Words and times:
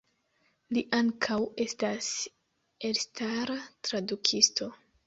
Li 0.77 0.81
ankaŭ 0.99 1.37
estas 1.67 2.09
elstara 2.91 3.61
tradukisto. 3.89 4.77